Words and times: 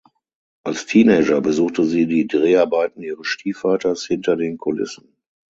Als 0.63 0.87
Teenager 0.87 1.41
besuchte 1.41 1.83
sie 1.85 2.07
die 2.07 2.25
Dreharbeiten 2.25 3.03
ihres 3.03 3.27
Stiefvaters 3.27 4.03
hinter 4.07 4.35
den 4.35 4.57
Kulissen. 4.57 5.15